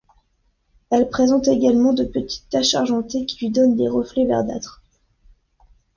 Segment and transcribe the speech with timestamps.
[0.89, 4.81] Elle présente également de petites taches argentées qui lui donne des reflets verdâtres.